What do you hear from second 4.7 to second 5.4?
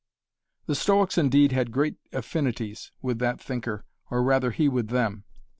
them.